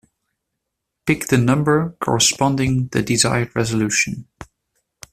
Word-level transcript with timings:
Pick 1.05 1.27
the 1.27 1.37
number 1.37 1.91
corresponding 2.01 2.89
to 2.89 2.97
the 2.97 3.05
desired 3.05 3.55
resolution. 3.55 4.27